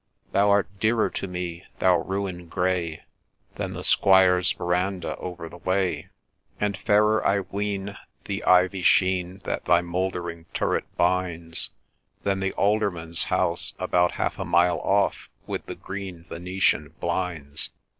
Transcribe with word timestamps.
Thou 0.31 0.49
art 0.49 0.67
dearer 0.79 1.11
to 1.11 1.27
me, 1.27 1.63
thou 1.77 1.97
Ruin 1.99 2.47
grey, 2.47 3.03
Than 3.57 3.73
the 3.73 3.83
Squire's 3.83 4.51
verandah 4.51 5.15
over 5.17 5.47
the 5.47 5.59
way; 5.59 6.09
And 6.59 6.75
fairer, 6.75 7.23
I 7.23 7.41
ween, 7.41 7.95
The 8.25 8.43
ivy 8.43 8.81
sheen 8.81 9.41
That 9.43 9.65
thy 9.65 9.81
mouldering 9.81 10.47
turret 10.55 10.85
binds, 10.97 11.69
Than 12.23 12.39
the 12.39 12.53
Alderman's 12.53 13.25
house 13.25 13.75
about 13.77 14.13
half 14.13 14.39
a 14.39 14.43
mile 14.43 14.79
off, 14.79 15.29
With 15.45 15.67
the 15.67 15.75
green 15.75 16.25
Venetian 16.29 16.95
blinds. 16.99 17.69